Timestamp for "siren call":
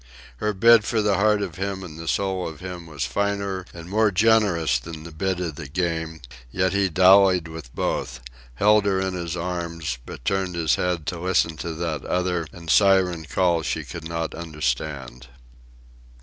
12.71-13.61